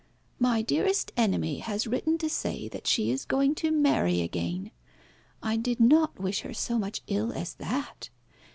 [0.39, 4.71] "My dearest enemy has written to say that she is going to marry again.
[5.43, 8.09] I did not wish her so much ill as that.